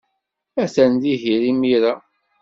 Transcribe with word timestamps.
Atan 0.63 0.93
dihin 1.01 1.43
imir-a. 1.51 1.93